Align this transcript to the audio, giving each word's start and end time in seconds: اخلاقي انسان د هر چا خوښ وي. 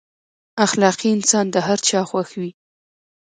اخلاقي 0.65 1.09
انسان 1.17 1.45
د 1.51 1.55
هر 1.67 1.79
چا 1.87 1.99
خوښ 2.09 2.29
وي. 2.39 2.51